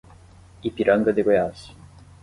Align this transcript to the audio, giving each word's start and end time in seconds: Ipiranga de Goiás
Ipiranga 0.69 1.11
de 1.13 1.21
Goiás 1.27 1.59